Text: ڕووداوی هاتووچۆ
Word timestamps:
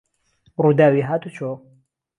ڕووداوی 0.61 1.01
هاتووچۆ 1.09 1.49